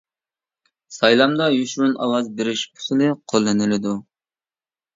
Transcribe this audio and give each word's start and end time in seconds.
سايلامدا 0.97 1.49
يوشۇرۇن 1.57 1.93
ئاۋاز 2.07 2.33
بېرىش 2.41 2.65
ئۇسۇلى 2.73 3.13
قوللىنىلىدۇ. 3.35 3.97